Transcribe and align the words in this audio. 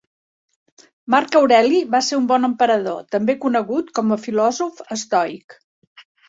Marc 1.15 1.35
Aureli 1.41 1.81
va 1.95 2.01
ser 2.07 2.17
un 2.21 2.25
bon 2.31 2.47
emperador, 2.47 2.97
també 3.17 3.37
conegut 3.45 3.93
com 4.01 4.17
a 4.17 4.19
filòsof 4.25 4.83
estoic. 4.97 5.59